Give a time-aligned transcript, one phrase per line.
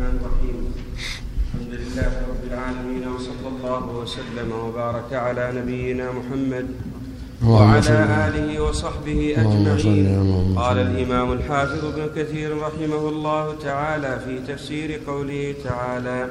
[0.00, 0.58] الرحمن الرحيم.
[1.54, 6.66] الحمد لله رب العالمين وصلى الله وسلم وبارك على نبينا محمد
[7.44, 7.96] وعلى
[8.28, 10.54] آله وصحبه أجمعين.
[10.56, 16.30] قال الإمام الحافظ ابن كثير رحمه الله تعالى في تفسير قوله تعالى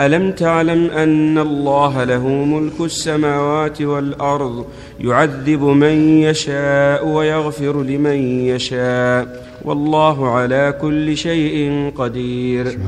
[0.00, 4.66] ألم تعلم أن الله له ملك السماوات والأرض
[5.00, 12.78] يعذب من يشاء ويغفر لمن يشاء والله على كل شيء قدير.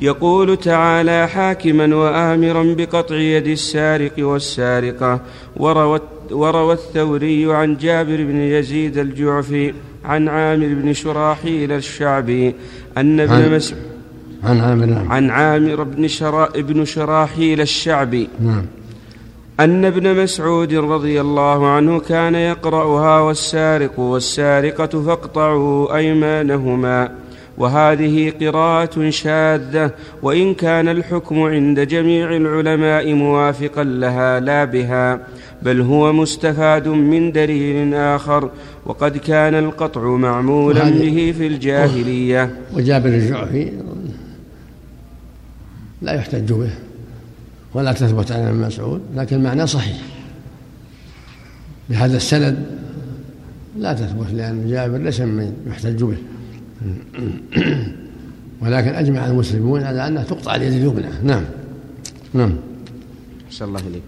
[0.00, 5.20] يقول تعالى حاكما وآمرا بقطع يد السارق والسارقة.
[5.56, 12.54] وروى, وروى الثوري عن جابر بن يزيد الجعفي عن عامر بن شراحيل الشعبي
[12.96, 13.93] أن ابن مسعود
[14.44, 15.06] عن عامر.
[15.08, 18.28] عن عامر بن شرا بن شراحيل الشعبي.
[18.40, 18.66] نعم.
[19.60, 27.10] أن ابن مسعود رضي الله عنه كان يقرأها والسارق والسارقة فاقطعوا أيمانهما.
[27.58, 29.90] وهذه قراءة شاذة
[30.22, 35.20] وإن كان الحكم عند جميع العلماء موافقا لها لا بها
[35.62, 38.50] بل هو مستفاد من دليل آخر
[38.86, 42.50] وقد كان القطع معمولا به في الجاهلية.
[42.76, 43.72] وجابر الجعفي
[46.04, 46.70] لا يحتج به
[47.74, 49.96] ولا تثبت عن ابن مسعود لكن المعنى صحيح.
[51.90, 52.66] بهذا السند
[53.78, 56.16] لا تثبت لأن جابر ليس من يحتج به.
[58.62, 61.08] ولكن أجمع المسلمون على أنها تقطع اليد اليمنى.
[61.22, 61.44] نعم.
[62.34, 62.56] نعم.
[63.46, 64.02] أحسن الله إليك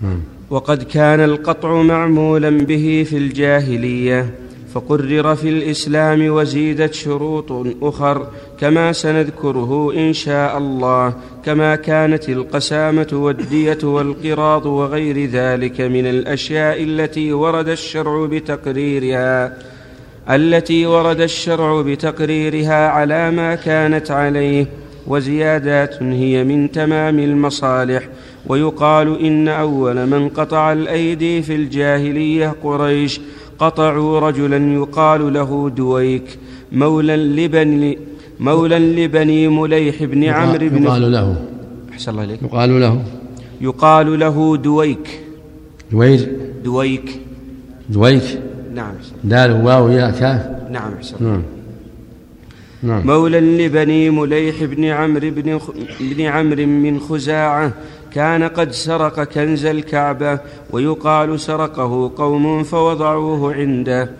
[0.00, 0.20] نعم.
[0.50, 4.34] وقد كان القطع معمولا به في الجاهلية.
[4.74, 8.26] فقرر في الإسلام وزيدت شروط أخر
[8.60, 17.32] كما سنذكره إن شاء الله كما كانت القسامة والدية والقراض وغير ذلك من الأشياء التي
[17.32, 19.56] ورد الشرع بتقريرها
[20.30, 24.66] التي ورد الشرع بتقريرها على ما كانت عليه
[25.06, 28.08] وزيادات هي من تمام المصالح
[28.46, 33.20] ويقال إن أول من قطع الأيدي في الجاهلية قريش
[33.60, 36.38] قطعوا رجلا يقال له دويك
[36.72, 37.98] مولى لبني
[38.40, 41.36] مولى لبني مليح بن عمرو بن يقال له.
[41.92, 42.42] أحسن الله إليك.
[42.42, 43.02] يقال له.
[43.60, 45.06] يقال له دويك.
[45.92, 46.28] دوير
[46.64, 47.20] دويك.
[47.88, 48.28] دويك.
[48.74, 48.94] نعم
[49.24, 51.16] دال واو يا كاف نعم أحسن.
[51.20, 51.42] نعم.
[52.82, 53.06] نعم.
[53.06, 55.70] مولى لبني مليح بن عمرو بن خ...
[56.00, 57.72] بن عمرو من خزاعة
[58.12, 60.38] كان قد سرق كنز الكعبة
[60.70, 64.10] ويقال سرقه قوم فوضعوه عنده.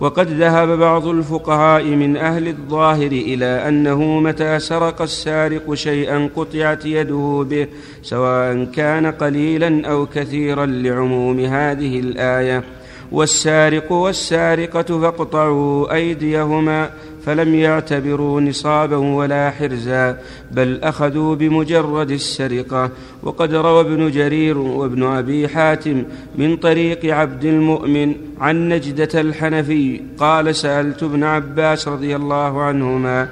[0.00, 7.46] وقد ذهب بعض الفقهاء من أهل الظاهر إلى أنه متى سرق السارق شيئا قطعت يده
[7.50, 7.66] به
[8.02, 12.64] سواء كان قليلا أو كثيرا لعموم هذه الآية.
[13.12, 16.90] والسارق والسارقة فاقطعوا أيديهما
[17.24, 20.18] فلم يعتبروا نصابا ولا حرزا
[20.50, 22.90] بل أخذوا بمجرد السرقة.
[23.22, 26.04] وقد روى ابن جرير وابن أبي حاتم
[26.38, 33.28] من طريق عبد المؤمن عن نجدة الحنفي قال سألت ابن عباس رضي الله عنهما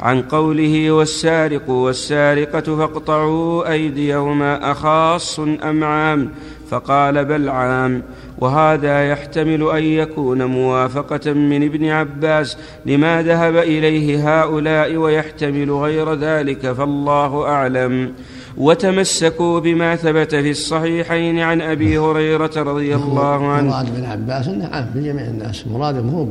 [0.00, 6.30] عن قوله والسارق والسارقة فاقطعوا أيديهما أخاص أم عام؟
[6.70, 8.02] فقال بل عام.
[8.38, 16.72] وهذا يحتمل أن يكون موافقة من ابن عباس لما ذهب إليه هؤلاء ويحتمل غير ذلك
[16.72, 18.12] فالله أعلم.
[18.56, 23.70] وتمسكوا بما ثبت في الصحيحين عن أبي هريرة رضي الله عنه.
[23.70, 26.26] مراد ابن عباس انه عام في جميع الناس مراد هو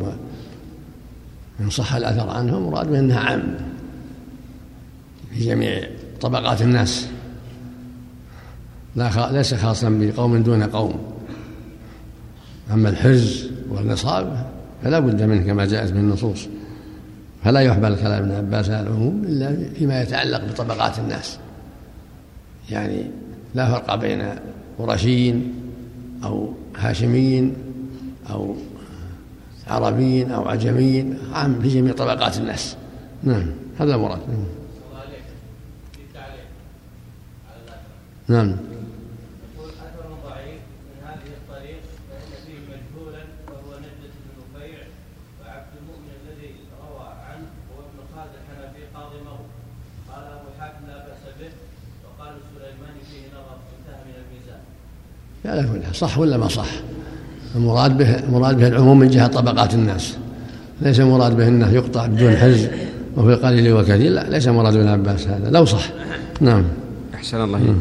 [1.60, 3.58] إن صح الأثر عنه مراد أنها عام
[5.34, 5.88] في جميع
[6.22, 7.08] طبقات الناس.
[8.96, 11.00] لا ليس خاصا بقوم دون قوم.
[12.74, 14.46] أما الحرز والنصاب
[14.84, 16.48] فلا بد منه كما جاءت من النصوص.
[17.44, 21.40] فلا يحمل كلام ابن عباس على العموم إلا فيما يتعلق بطبقات الناس.
[22.70, 23.04] يعني
[23.56, 24.24] لا فرق بين
[24.80, 25.54] قرشيين
[26.24, 27.54] أو هاشميين
[28.30, 28.56] أو
[29.68, 32.78] عربيين أو عجميين عام في جميع طبقات الناس.
[33.24, 33.52] نعم.
[33.80, 34.20] هذا المراد.
[38.28, 38.58] نعم.
[55.46, 56.68] على كل صح ولا ما صح؟
[57.56, 60.16] المراد به المراد به العموم من جهة طبقات الناس.
[60.82, 62.68] ليس المراد به أنه يقطع بدون حرز
[63.18, 65.50] وفي القليل والكثير لا ليس مراد ابن عباس هذا.
[65.50, 65.90] لو صح
[66.42, 66.64] نعم.
[67.16, 67.76] أحسن الله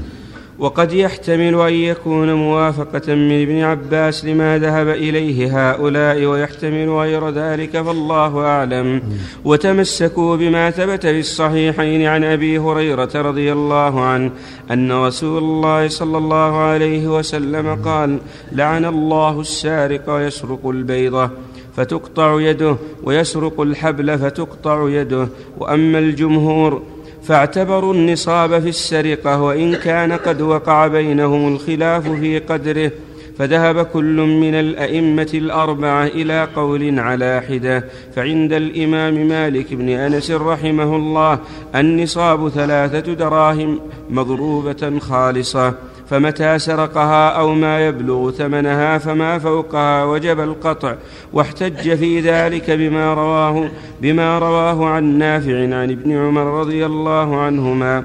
[0.59, 7.83] وقد يحتمل أن يكون موافقة من ابن عباس لما ذهب إليه هؤلاء ويحتمل غير ذلك
[7.83, 9.03] فالله أعلم.
[9.45, 14.31] وتمسكوا بما ثبت في الصحيحين عن أبي هريرة رضي الله عنه
[14.71, 18.19] أن رسول الله صلى الله عليه وسلم قال
[18.53, 21.31] لعن الله السارق يسرق البيضة
[21.77, 25.29] فتقطع يده ويسرق الحبل فتقطع يده
[25.59, 26.83] وأما الجمهور
[27.27, 32.91] فاعتبروا النصاب في السرقة وإن كان قد وقع بينهم الخلاف في قدره
[33.39, 37.85] فذهب كل من الأئمة الأربعة إلى قول على حدة.
[38.17, 41.39] فعند الإمام مالك بن أنس رحمه الله
[41.75, 43.81] النصاب ثلاثة دراهم
[44.11, 45.75] مضروبة خالصة.
[46.11, 50.95] فمتى سرقها أو ما يبلغ ثمنها فما فوقها وجب القطع
[51.33, 53.69] واحتج في ذلك بما رواه
[54.03, 58.05] بما رواه عن نافع عن ابن عمر رضي الله عنهما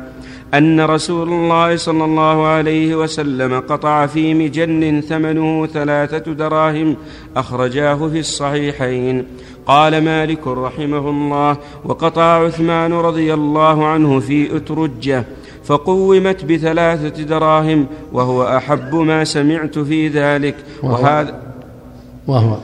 [0.54, 6.96] أن رسول الله صلى الله عليه وسلم قطع في مجن ثمنه ثلاثة دراهم
[7.38, 9.26] أخرجاه في الصحيحين.
[9.66, 15.26] قال مالك رحمه الله وقطع عثمان رضي الله عنه في أترجة
[15.70, 20.56] فقومت بثلاثة دراهم وهو أحب ما سمعت في ذلك.
[20.84, 21.42] وهذا
[22.28, 22.58] وهو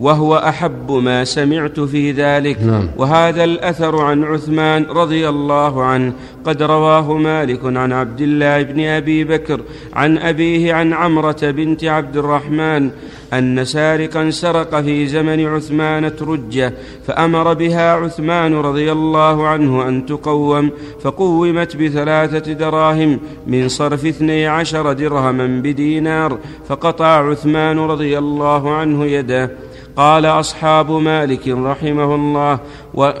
[0.00, 2.62] وهو أحب ما سمعت في ذلك.
[2.62, 2.88] نعم.
[2.96, 6.12] وهذا الأثر عن عثمان رضي الله عنه.
[6.44, 9.60] قد رواه مالك عن عبد الله بن أبي بكر
[9.92, 12.90] عن أبيه عن عمرة بنت عبد الرحمن
[13.32, 16.72] أن سارقا سرق في زمن عثمان ترجة
[17.06, 20.70] فأمر بها عثمان رضي الله عنه أن تقوم
[21.02, 26.38] فقومت بثلاثة دراهم من صرف اثني عشر درهما بدينار
[26.68, 29.50] فقطع عثمان رضي الله عنه يده.
[29.96, 32.58] قال أصحاب مالك رحمه الله
[32.94, 33.12] و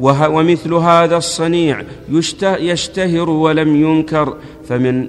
[0.00, 1.82] ومثل هذا الصنيع
[2.42, 4.36] يشتهر ولم ينكر
[4.68, 5.08] فمن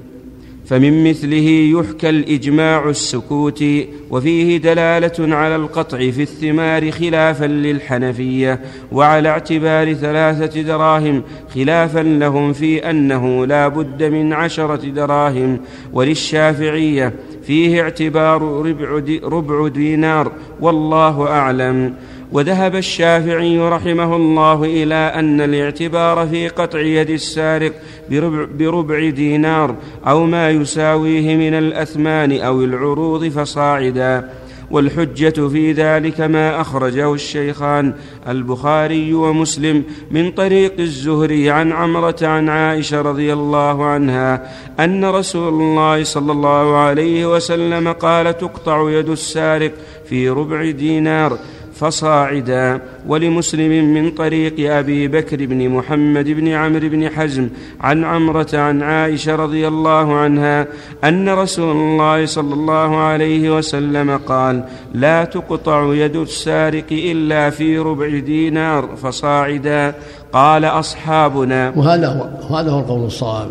[0.70, 8.60] فمن مثله يحكى الإجماع السكوتي وفيه دلالة على القطع في الثمار خلافا للحنفية
[8.92, 11.24] وعلى اعتبار ثلاثة دراهم
[11.56, 15.60] خلافا لهم في أنه لا بد من عشرة دراهم
[15.94, 17.14] وللشافعية
[17.50, 20.32] فيه اعتبار ربع, دي ربع دينار
[20.62, 21.94] والله أعلم.
[22.32, 27.72] وذهب الشافعي رحمه الله إلى أن الاعتبار في قطع يد السارق
[28.12, 29.76] بربع, بربع دينار
[30.08, 34.30] أو ما يساويه من الأثمان أو العروض فصاعدا.
[34.72, 37.94] والحجة في ذلك ما أخرجه الشيخان
[38.28, 46.04] البخاري ومسلم من طريق الزهري عن عمرة عن عائشة رضي الله عنها أن رسول الله
[46.04, 49.72] صلى الله عليه وسلم قال تقطع يد السارق
[50.10, 51.38] في ربع دينار.
[51.80, 57.50] فصاعدا ولمسلم من طريق أبي بكر بن محمد بن عمرو بن حزم
[57.82, 60.68] عن عمرة عن عائشة رضي الله عنها
[61.04, 68.20] أن رسول الله صلى الله عليه وسلم قال لا تقطع يد السارق إلا في ربع
[68.20, 69.94] دينار فصاعدا
[70.34, 71.74] قال أصحابنا.
[71.76, 73.50] وهذا هو وهذا هو القول الصواب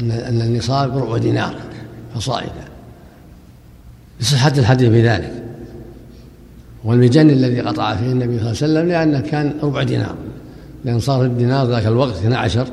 [0.00, 1.54] أن النصاب ربع دينار
[2.14, 2.64] فصاعدا.
[4.20, 5.45] لصحه الحديث بذلك.
[6.86, 10.14] والمجن الذي قطع فيه النبي صلى الله عليه وسلم لأنه كان ربع دينار
[10.84, 12.66] لأن صار الدينار ذاك الوقت 12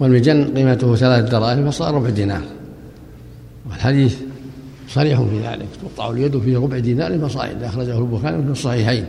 [0.00, 2.42] والمجن قيمته ثلاث دراهم فصار ربع دينار.
[3.70, 4.16] والحديث
[4.88, 9.04] صريح في ذلك تقطع اليد في ربع دينار فصاعد أخرجه البخاري في الصحيحين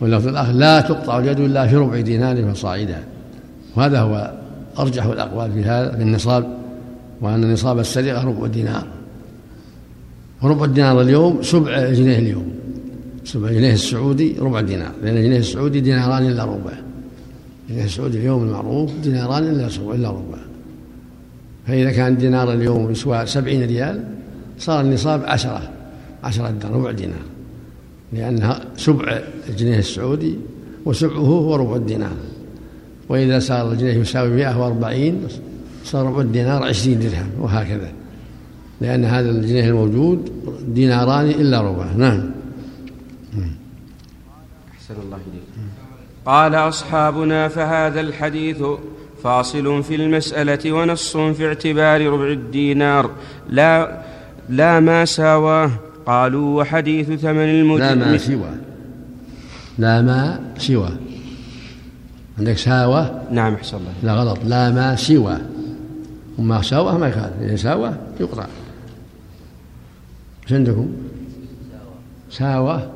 [0.00, 3.04] واللفظ الآخر لا تقطع اليد إلا في ربع دينار فصاعدا.
[3.76, 4.32] وهذا هو
[4.78, 6.58] أرجح الأقوال في هذا في النصاب
[7.20, 8.86] وأن نصاب السرقة ربع دينار.
[10.42, 12.52] وربع الدينار اليوم سبع جنيه اليوم.
[13.28, 14.92] سبع جنيه السعودي ربع دينار.
[15.02, 16.72] لأن الجنيه السعودي ديناران إلا ربع.
[17.68, 20.38] الجنيه السعودي اليوم المعروف ديناران إلا إلا ربع.
[21.66, 24.04] فإذا كان دينار اليوم يسوى سبعين ريال
[24.58, 25.70] صار النصاب عشرة
[26.24, 27.26] عشرة ربع دينار.
[28.12, 30.34] لأنها سبع الجنيه السعودي
[30.84, 32.16] وسبعه هو ربع الدينار.
[33.08, 35.20] وإذا صار الجنيه يساوي مئة وأربعين
[35.84, 37.92] صار ربع الدينار عشرين درهم وهكذا.
[38.80, 40.30] لأن هذا الجنيه الموجود
[40.74, 41.92] ديناران إلا ربع.
[41.96, 42.37] نعم.
[44.74, 45.48] أحسن الله إليك.
[46.26, 48.62] قال أصحابنا فهذا الحديث
[49.22, 53.10] فاصل في المسألة ونص في اعتبار ربع الدينار.
[53.50, 54.02] لا
[54.48, 55.70] لا ما ساواه.
[56.06, 58.50] قالوا وحديث ثمن المدن لا ما سوى
[59.78, 60.90] لا ما سوى
[62.38, 64.38] عندك ساوى نعم أحسن الله لا غلط.
[64.44, 65.38] لا ما سوى
[66.38, 67.42] وما ساوى ما يخالف.
[67.42, 68.46] إذا ساوى يقطع
[70.44, 70.88] إيش عندكم؟
[72.30, 72.90] ساوى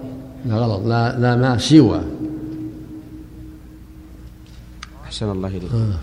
[0.46, 2.00] لا غلط لا لا ما سوى.
[5.04, 5.70] أحسن الله إليك.
[5.74, 5.94] آه.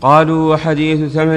[0.00, 1.36] قالوا وحديث ثمن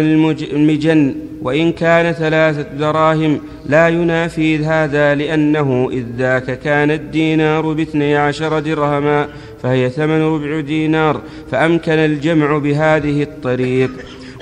[0.53, 8.60] المجن وإن كان ثلاثة دراهم لا ينافي هذا لأنه إذ ذاك كان الدينار باثني عشر
[8.60, 9.27] درهما
[9.63, 13.91] فهي ثمن ربع دينار فأمكن الجمع بهذه الطريق.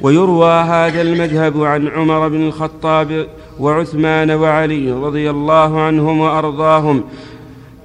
[0.01, 3.27] ويروى هذا المذهب عن عمر بن الخطاب
[3.59, 7.03] وعثمان وعلي رضي الله عنهم وأرضاهم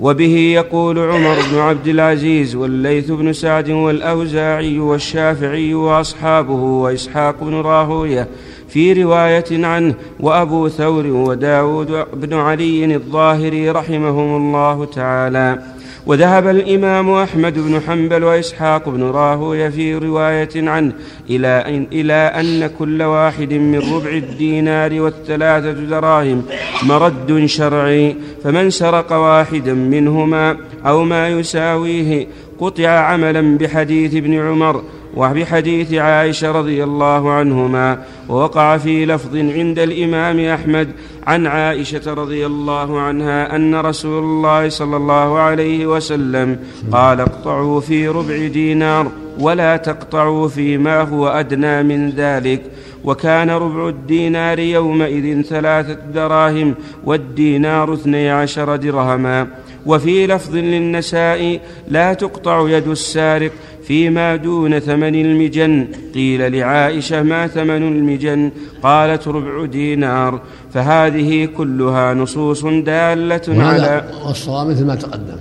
[0.00, 8.28] وبه يقول عمر بن عبد العزيز والليث بن سعد والأوزاعي والشافعي وأصحابه وإسحاق بن راهوية
[8.68, 15.74] في رواية عنه وأبو ثور وداود بن علي الظاهري رحمهم الله تعالى.
[16.06, 20.92] وذهب الإمام أحمد بن حنبل وإسحاق بن راهوية في رواية عنه
[21.30, 26.42] إلى أن, إلى أن كل واحد من ربع الدينار والثلاثة دراهم
[26.82, 30.56] مرد شرعي فمن سرق واحدا منهما
[30.87, 32.26] أو ما يساويه
[32.58, 34.82] قطع عملا بحديث ابن عمر
[35.16, 40.88] وبحديث عائشة رضي الله عنهما ووقع في لفظ عند الإمام أحمد
[41.26, 46.59] عن عائشة رضي الله عنها أن رسول الله صلى الله عليه وسلم
[46.92, 52.62] قال اقطعوا في ربع دينار ولا تقطعوا فيما هو أدنى من ذلك
[53.04, 59.47] وكان ربع الدينار يومئذ ثلاثة دراهم والدينار اثني عشر درهما
[59.87, 63.52] وفي لفظ للنساء لا تقطع يد السارق
[63.87, 65.87] فيما دون ثمن المجن.
[66.14, 68.50] قيل لعائشة ما ثمن المجن؟
[68.83, 70.41] قالت ربع دينار.
[70.73, 75.38] فهذه كلها نصوص دالة على والصواب مثل ما تقدم.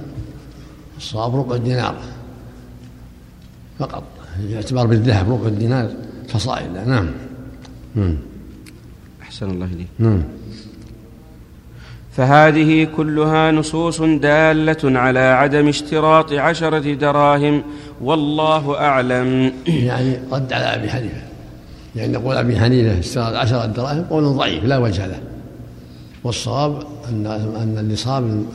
[0.98, 1.96] الصواب ربع دينار.
[3.80, 4.04] فقط.
[4.50, 5.90] باعتبار بالذهب ربع الدينار
[6.28, 7.08] فصائل نعم.
[9.22, 9.88] أحسن الله إليك.
[10.00, 10.24] نعم.
[12.16, 17.64] فهذه كلها نصوص دالة على عدم اشتراط عشرة دراهم
[18.02, 19.52] والله أعلم.
[19.68, 21.22] يعني رد على أبي حنيفة.
[21.96, 25.20] يعني نقول أبي حنيفة اشتراط عشرة دراهم قول ضعيف لا وجه له.
[26.24, 28.46] والصواب أن أن النصاب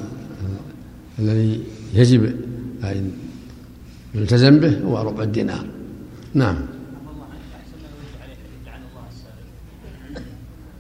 [1.19, 1.61] الذي
[1.95, 2.25] يجب
[2.85, 3.11] أن
[4.15, 5.65] يلتزم به هو ربع الدينار.
[6.35, 6.57] نعم.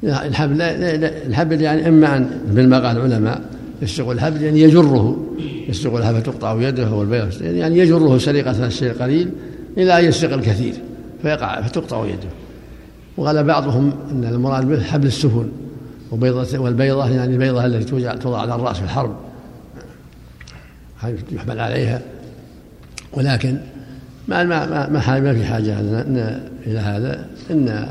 [0.04, 3.42] الحبل لا الحبل يعني إما ان مثل ما قال العلماء
[3.82, 5.24] يسرق الحبل يعني يجره.
[5.68, 9.30] يسرق الحبل تقطع يده والبيض يعني يجره سرقة الشيء القليل
[9.76, 10.74] إلى أن يسرق الكثير
[11.22, 12.28] فيقع فتقطع يده.
[13.16, 15.48] وقال بعضهم أن المراد به حبل السفن
[16.10, 19.16] وبيضة والبيضة يعني البيضة التي توضع توضع على الرأس في الحرب.
[21.32, 22.02] يحمل عليها.
[23.12, 23.58] ولكن
[24.28, 24.88] ما ما ما,
[25.20, 25.80] ما في حاجة
[26.66, 27.26] إلى هذا.
[27.50, 27.88] إن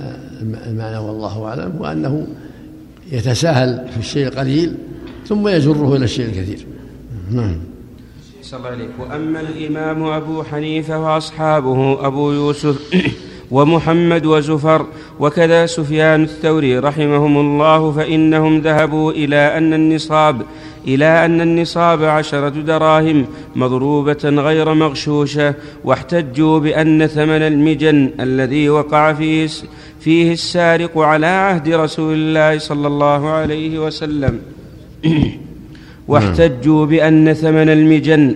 [0.68, 2.28] المعنى والله أعلم هو أنه
[3.12, 4.76] يتساهل في الشيء القليل
[5.28, 6.66] ثم يجره إلى الشيء الكثير.
[7.32, 7.58] نعم.
[8.54, 12.78] الله عليك وأما الإمام أبو حنيفة وأصحابه أبو يوسف
[13.52, 14.86] ومحمد وزفر
[15.20, 20.42] وكذا سفيان الثوري رحمهم الله فإنهم ذهبوا إلى أن النصاب
[20.88, 23.26] إلى أن النصاب عشرة دراهم
[23.56, 25.54] مضروبة غير مغشوشة
[25.84, 29.50] واحتجوا بأن ثمن المجن الذي وقع فيه
[30.00, 34.40] فيه السارق على عهد رسول الله صلى الله عليه وسلم.
[36.08, 38.36] واحتجوا بأن ثمن المجن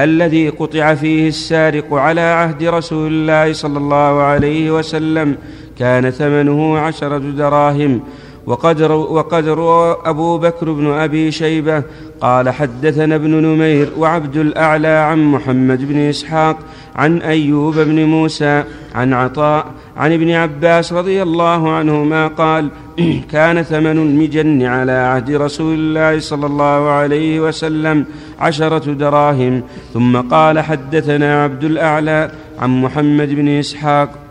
[0.00, 5.36] الذي قطع فيه السارق على عهد رسول الله صلى الله عليه وسلم
[5.78, 8.00] كان ثمنه عشرة دراهم
[8.46, 11.82] وقد, وقد روى أبو بكر بن أبي شيبة
[12.20, 16.58] قال حدثنا ابن نمير وعبد الأعلى عن محمد بن إسحاق
[16.96, 22.68] عن أيوب بن موسى عن عطاء عن ابن عباس رضي الله عنهما قال
[23.32, 28.04] كان ثمن المجن على عهد رسول الله صلى الله عليه وسلم
[28.40, 29.62] عشرة دراهم.
[29.94, 34.21] ثم قال حدثنا عبد الأعلى عن محمد بن إسحاق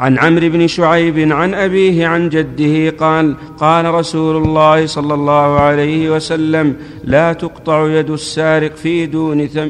[0.00, 6.10] عن عمرو بن شعيب عن أبيه عن جده قال قال رسول الله صلى الله عليه
[6.10, 9.68] وسلم لا تقطع يد السارق في دون ثم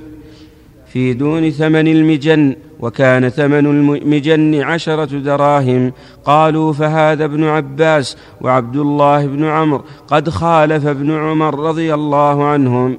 [0.93, 5.93] في دون ثمن المجن وكان ثمن المجن عشرة دراهم.
[6.25, 12.99] قالوا فهذا ابن عباس وعبد الله بن عمرو قد خالف ابن عمر رضي الله عنهم.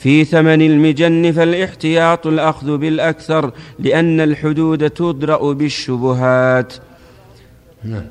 [0.00, 6.72] في ثمن المجن فالاحتياط الأخذ بالأكثر لأن الحدود تدرأ بالشبهات.
[7.84, 8.04] نعم.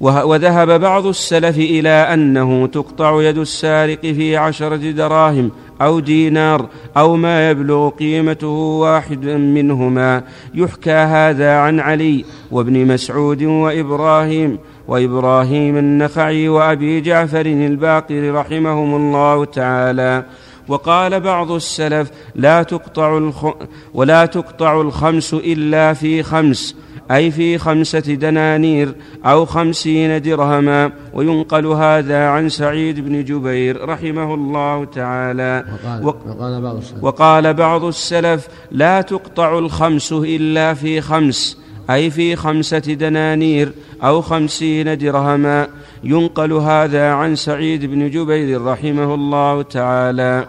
[0.00, 5.50] وذهب بعض السلف إلى أنه تقطع يد السارق في عشرة دراهم
[5.82, 10.22] أو دينار أو ما يبلغ قيمته واحد منهما.
[10.54, 20.24] يحكى هذا عن علي وابن مسعود وإبراهيم وإبراهيم النخعي وأبي جعفر الباقر رحمهم الله تعالى.
[20.68, 23.46] وقال بعض السلف لا تقطع الخ...
[23.94, 26.74] ولا تقطع الخمس إلا في خمس
[27.10, 28.94] أي في خمسة دنانير
[29.26, 35.64] أو خمسين درهما وينقل هذا عن سعيد بن جبير رحمه الله تعالى.
[36.04, 37.04] وقال, وقال, بعض السلف.
[37.04, 41.58] وقال بعض السلف لا تقطع الخمس إلا في خمس
[41.90, 45.68] أي في خمسة دنانير أو خمسين درهما
[46.04, 50.46] ينقل هذا عن سعيد بن جبير رحمه الله تعالى.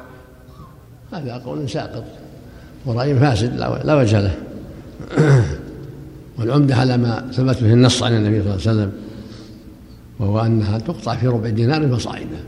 [1.13, 2.03] هذا قول ساقط.
[2.85, 4.35] ورأي فاسد لا وجه له.
[6.39, 8.91] والعمدة على ما ثبت به النص عن النبي صلى الله عليه وسلم
[10.19, 12.43] وهو أنها تقطع في ربع دينار فصاعدا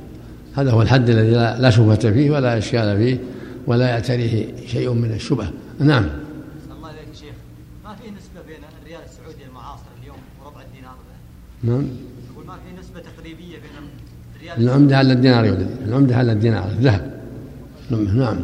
[0.55, 1.31] هذا هو الحد الذي
[1.61, 3.19] لا شبهة فيه ولا إشكال فيه
[3.67, 5.51] ولا يعتريه شيء من الشبهة.
[5.79, 6.09] نعم.
[6.77, 7.33] الله عليك شيخ.
[7.83, 10.95] ما في نسبة بين الريال السعودي المعاصر اليوم وربع الدينار
[11.63, 11.87] نعم.
[13.23, 13.33] بين
[14.57, 17.13] العمدة على الدينار يا العمدة على الدينار الذهب
[17.89, 18.37] نعم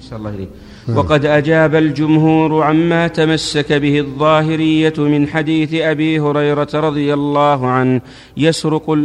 [0.00, 0.48] صلى الله عليه
[0.94, 8.00] وقد أجاب الجمهور عما تمسك به الظاهرية من حديث أبي هريرة رضي الله عنه.
[8.36, 8.98] يسرق,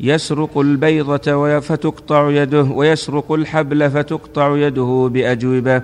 [0.00, 5.82] يسرق البيضة فتقطع يده ويسرق الحبل فتقطع يده بأجوبة.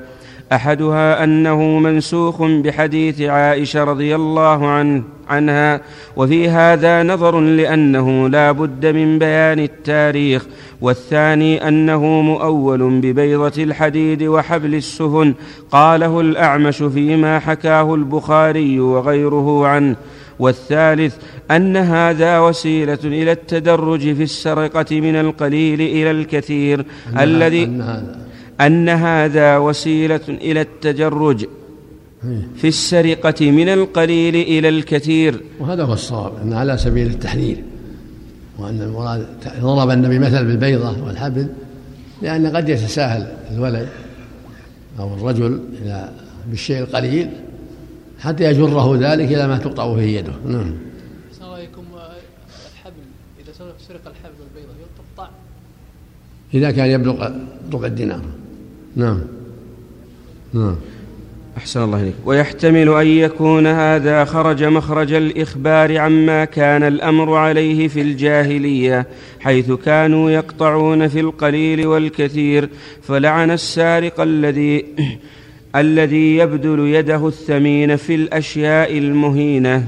[0.52, 5.80] أحدها أنه منسوخ بحديث عائشة رضي الله عنه عنها
[6.16, 10.46] وفي هذا نظر لأنه لا بد من بيان التاريخ
[10.80, 15.34] والثاني أنه مؤول ببيضة الحديد وحبل السفن
[15.70, 19.96] قاله الأعمش فيما حكاه البخاري وغيره عنه
[20.38, 21.16] والثالث
[21.50, 26.84] أن هذا وسيلة إلى التدرج في السرقة من القليل إلى الكثير
[27.18, 27.82] الذي
[28.60, 31.46] أن هذا وسيلة إلى التجرج
[32.56, 35.40] في السرقة من القليل إلى الكثير.
[35.60, 37.62] وهذا هو الصواب أن على سبيل التحذير
[38.58, 39.26] وأن المراد
[39.60, 41.48] ضرب النبي مثل بالبيضة والحبل
[42.22, 43.88] لأن قد يتساهل الولد
[44.98, 46.12] أو الرجل إلى
[46.50, 47.30] بالشيء القليل
[48.20, 50.32] حتى يجره ذلك إلى ما تقطع فيه يده.
[50.46, 50.74] نعم.
[52.72, 53.02] الحبل؟
[53.40, 53.52] إذا
[53.88, 55.28] سرق الحبل والبيضة يقطع
[56.54, 57.30] إذا كان يبلغ
[57.72, 58.20] ربع الدينار.
[58.96, 59.20] نعم.
[60.54, 60.76] نعم.
[61.56, 62.14] أحسن الله إليك.
[62.24, 69.06] ويحتمل أن يكون هذا خرج مخرج الإخبار عما كان الأمر عليه في الجاهلية
[69.40, 72.68] حيث كانوا يقطعون في القليل والكثير
[73.02, 74.84] فلعن السارق الذي
[75.76, 79.84] الذي يبذل يده الثمين في الأشياء المهينة.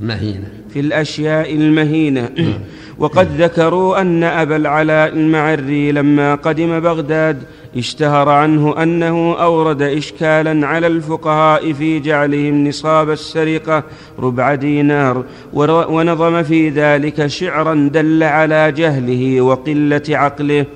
[0.00, 0.48] مهينة.
[0.70, 2.30] في الأشياء المهينة.
[2.98, 7.42] وقد ذكروا أن أبا العلاء المعري لما قدم بغداد
[7.76, 13.82] اشتهر عنه أنه أورد اشكالا على الفقهاء في جعلهم نصاب السرقة
[14.18, 20.66] ربع دينار ونظم في ذلك شعرا دل على جهله وقلة عقله.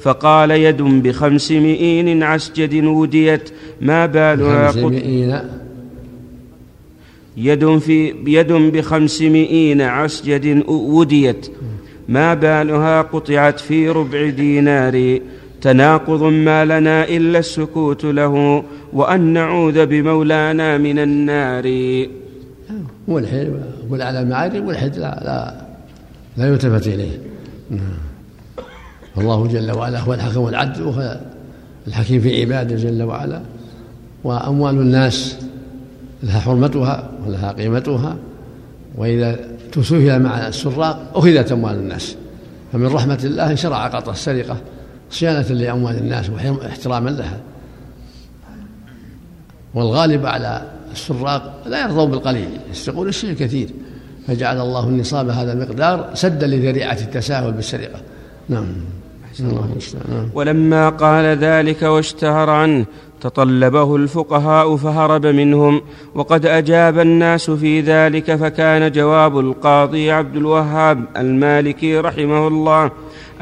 [0.00, 4.72] فقال يد بخمسمائين عسجد وديت ما بالها
[7.36, 11.50] يد في يد بخمسمائين عسجد وديت
[12.08, 15.18] ما بالها قطعت في ربع دينار.
[15.60, 21.64] تناقض ما لنا إلا السكوت له وأن نعوذ بمولانا من النار.
[23.08, 23.60] الحيل
[23.92, 25.54] على المعارف والحد لا لا
[26.36, 27.18] لا يلتفت إليه.
[29.18, 31.20] الله جل وعلا هو الحكم والعدل وهو
[31.88, 33.40] الحكيم في عباده جل وعلا
[34.24, 35.36] وأموال الناس
[36.22, 38.16] لها حرمتها ولها قيمتها
[38.96, 39.38] وإذا
[39.72, 42.16] تسهل مع السراق أخذت أموال الناس.
[42.72, 44.56] فمن رحمة الله شرع قطع السرقة.
[45.10, 47.40] صيانة لأموال الناس واحتراما لها.
[49.74, 53.68] والغالب على السراق لا يرضوا بالقليل يسرقون الشيء الكثير.
[54.26, 58.00] فجعل الله النصاب هذا المقدار سدا لذريعة التساهل بالسرقة.
[58.48, 58.66] نعم.
[60.34, 62.86] ولما قال ذلك واشتهر عنه
[63.20, 65.82] تطلبه الفقهاء فهرب منهم
[66.14, 72.90] وقد أجاب الناس في ذلك فكان جواب القاضي عبد الوهاب المالكي رحمه الله.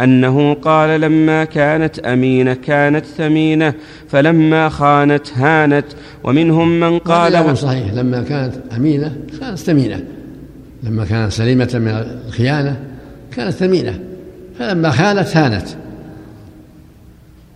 [0.01, 3.75] أنه قال لما كانت أمينة كانت ثمينة
[4.09, 5.87] فلما خانت هانت.
[6.25, 7.93] ومنهم من قال هذا صحيح.
[7.93, 10.05] لما كانت أمينة كانت ثمينة.
[10.83, 12.77] لما كانت سليمة من الخيانة
[13.37, 13.99] كانت ثمينة.
[14.59, 15.69] فلما خانت هانت.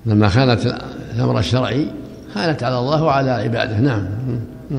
[0.06, 0.74] لما خانت
[1.16, 1.86] الأمر الشرعي
[2.34, 3.80] هانت على الله وعلى عباده.
[3.80, 4.04] نعم.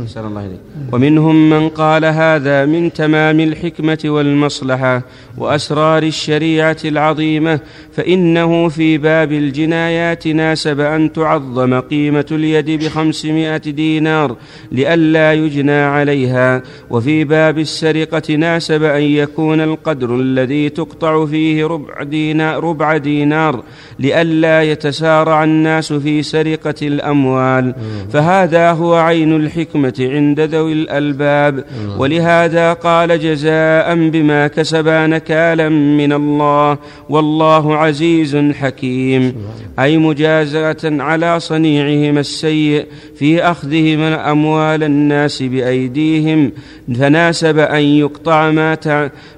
[0.02, 0.60] أحسن الله إليك.
[0.92, 5.02] ومنهم من قال هذا من تمام الحكمة والمصلحة
[5.38, 7.60] وأسرار الشريعة العظيمة
[7.94, 14.36] فإنه في باب الجنايات ناسب أن تعظم قيمة اليد بخمسمائة دينار
[14.72, 22.64] لئلا يجنى عليها وفي باب السرقة ناسب أن يكون القدر الذي تقطع فيه ربع دينار,
[22.64, 23.64] ربع دينار
[24.00, 27.76] لئلا يتسارع الناس في سرقة الأموال.
[28.14, 31.66] فهذا هو عين الحكمة عند ذوي الألباب.
[31.98, 36.78] ولهذا قال جزاء بما كسبا نكالا من الله
[37.10, 39.36] والله عزيز حكيم.
[39.80, 46.52] أي مجازاة على صنيعهما السيء في أخذهم أموال الناس بأيديهم.
[47.00, 48.78] فناسب أن يقطع ما,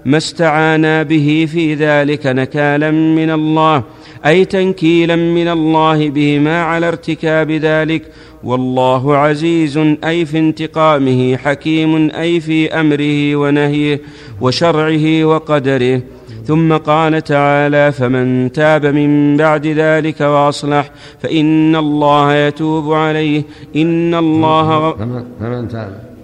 [0.06, 3.84] ما استعانا به في ذلك نكالا من الله
[4.26, 8.02] أي تنكيلا من الله بهما على ارتكاب ذلك.
[8.46, 14.02] والله عزيز أي في انتقامه حكيم أي في أمره ونهيه
[14.42, 16.02] وشرعه وقدره.
[16.46, 23.44] ثم قال تعالى فمن تاب من بعد ذلك وأصلح فإن الله يتوب عليه.
[23.76, 24.92] إن الله
[25.40, 26.15] فمن تاب.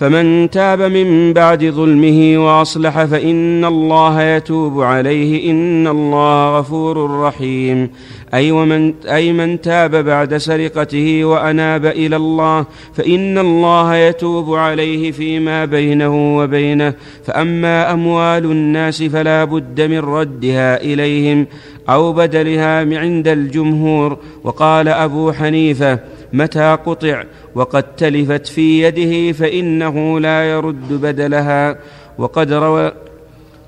[0.00, 7.90] فمن تاب من بعد ظلمه وأصلح فإن الله يتوب عليه إن الله غفور رحيم.
[8.34, 15.64] أي ومن أي من تاب بعد سرقته وأناب إلى الله فإن الله يتوب عليه فيما
[15.64, 16.94] بينه وبينه.
[17.24, 21.46] فأما أموال الناس فلا بد من ردها إليهم
[21.88, 24.18] أو بدلها عند الجمهور.
[24.44, 25.98] وقال أبو حنيفة
[26.32, 31.78] متى قطع وقد تلفت في يده فإنه لا يرد بدلها.
[32.18, 32.92] وقد روى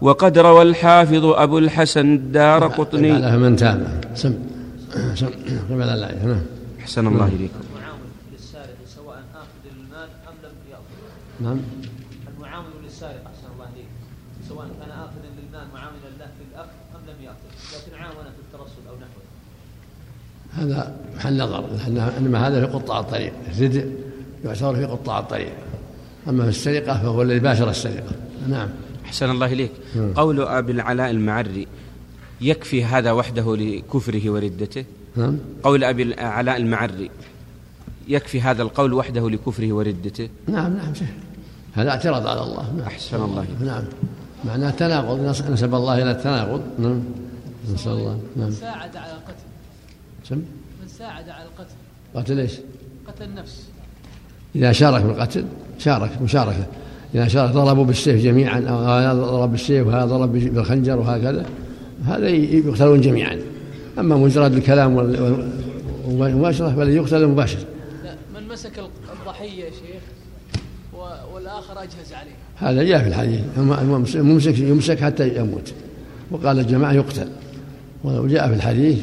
[0.00, 3.36] وقد روى الحافظ أبو الحسن الدار قطني.
[3.36, 4.04] من تاب.
[4.14, 4.34] سم.
[5.14, 5.26] سم.
[5.70, 6.42] قبل الآية نعم
[6.80, 7.60] أحسن الله إليكم.
[7.76, 8.00] المعاون
[8.32, 11.60] للسارق سواء آخذ المال أم لم يأخذ نعم
[12.36, 13.90] المعاون للسارق أحسن الله إليك
[14.48, 18.84] سواء كان آخذا للمال معاونا له في الأخذ أم لم يأخذ لكن عاون في الترصد
[18.90, 19.24] أو نحوه
[20.52, 21.64] هذا محل نظر
[22.18, 23.90] إنما هذا في قطاع الطريق الردء
[24.44, 25.52] يعتبر في قطاع الطريق.
[26.28, 28.12] أما في السرقة فهو الذي باشر السرقة.
[28.48, 28.68] نعم.
[29.04, 29.70] أحسن الله إليك.
[30.16, 31.66] قول أبي العلاء المعري
[32.40, 34.84] يكفي هذا وحده لكفره وردته؟
[35.16, 35.38] نعم.
[35.62, 37.10] قول أبي العلاء المعري
[38.08, 41.08] يكفي هذا القول وحده لكفره وردته؟ نعم نعم شيخ.
[41.72, 42.72] هذا اعتراض على الله.
[42.76, 42.86] نعم.
[42.86, 43.62] أحسن الله إليك.
[43.62, 43.84] نعم.
[44.44, 46.62] معناه تناقض نسب الله إلى التناقض.
[46.78, 47.02] نعم.
[47.74, 48.20] نسأل الله.
[48.36, 48.50] نعم.
[48.50, 49.49] ساعد على القتل.
[50.30, 51.74] سم من ساعد على القتل.
[52.14, 52.52] قتل إيش؟
[53.08, 53.62] قتل النفس.
[54.56, 55.44] إذا شارك في القتل
[55.78, 56.66] شارك مشاركة.
[57.14, 61.46] إذا شارك ضربوا بالسيف جميعا أو هذا ضرب بالسيف وهذا ضرب بالخنجر وهكذا.
[62.04, 63.40] هذا يقتلون جميعا.
[63.98, 64.96] أما مجرد الكلام
[66.06, 67.58] والمباشرة فالذي يقتل مباشر.
[68.04, 68.78] لا من مسك
[69.20, 70.02] الضحية يا شيخ
[71.34, 72.36] والآخر أجهز عليه.
[72.56, 73.40] هذا جاء في الحديث.
[74.16, 75.72] الممسك يمسك حتى يموت.
[76.30, 77.28] وقال الجماعة يقتل.
[78.04, 78.98] وجاء في الحديث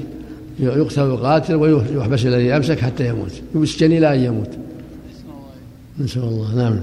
[0.60, 3.42] يقتل القاتل ويحبس الذي أمسك حتى يموت.
[3.56, 4.50] يسجن إلى أن يموت.
[6.00, 6.56] نسأل الله.
[6.56, 6.80] نعم.